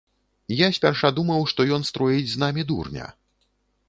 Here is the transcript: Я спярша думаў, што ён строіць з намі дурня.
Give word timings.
Я 0.59 0.69
спярша 0.77 1.11
думаў, 1.19 1.45
што 1.51 1.67
ён 1.77 1.85
строіць 1.89 2.31
з 2.31 2.37
намі 2.45 2.65
дурня. 2.73 3.05